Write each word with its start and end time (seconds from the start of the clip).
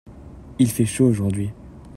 Il 0.57 0.71
fait 0.71 0.87
chaud 0.87 1.05
aujourd'hui. 1.09 1.51